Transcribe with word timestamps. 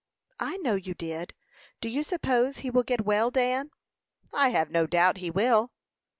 "I 0.39 0.57
know 0.57 0.73
you 0.73 0.95
did. 0.95 1.35
Do 1.79 1.87
you 1.87 2.01
suppose 2.01 2.57
he 2.57 2.71
will 2.71 2.81
get 2.81 3.05
well, 3.05 3.29
Dan?" 3.29 3.69
"I 4.33 4.49
have 4.49 4.71
no 4.71 4.87
doubt 4.87 5.17
he 5.17 5.29
will." 5.29 5.71